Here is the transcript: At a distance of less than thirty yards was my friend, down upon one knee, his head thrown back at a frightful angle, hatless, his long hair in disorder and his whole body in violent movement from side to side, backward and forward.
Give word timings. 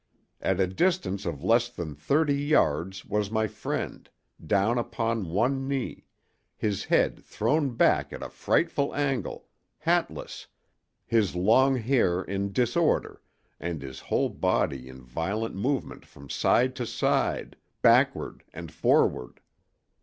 At 0.41 0.59
a 0.59 0.65
distance 0.65 1.27
of 1.27 1.43
less 1.43 1.69
than 1.69 1.93
thirty 1.93 2.33
yards 2.35 3.05
was 3.05 3.29
my 3.29 3.45
friend, 3.45 4.09
down 4.43 4.79
upon 4.79 5.29
one 5.29 5.67
knee, 5.67 6.05
his 6.57 6.85
head 6.85 7.23
thrown 7.23 7.75
back 7.75 8.11
at 8.11 8.23
a 8.23 8.29
frightful 8.31 8.95
angle, 8.95 9.45
hatless, 9.77 10.47
his 11.05 11.35
long 11.35 11.75
hair 11.75 12.23
in 12.23 12.51
disorder 12.51 13.21
and 13.59 13.83
his 13.83 13.99
whole 13.99 14.29
body 14.29 14.89
in 14.89 15.03
violent 15.03 15.53
movement 15.53 16.03
from 16.07 16.31
side 16.31 16.75
to 16.77 16.87
side, 16.87 17.55
backward 17.83 18.43
and 18.55 18.71
forward. 18.71 19.39